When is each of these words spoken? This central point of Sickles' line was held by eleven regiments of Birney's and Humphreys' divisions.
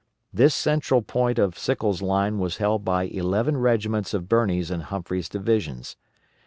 This 0.33 0.55
central 0.55 1.03
point 1.03 1.37
of 1.37 1.59
Sickles' 1.59 2.01
line 2.01 2.39
was 2.39 2.57
held 2.57 2.83
by 2.83 3.03
eleven 3.03 3.55
regiments 3.57 4.15
of 4.15 4.27
Birney's 4.27 4.71
and 4.71 4.81
Humphreys' 4.81 5.29
divisions. 5.29 5.95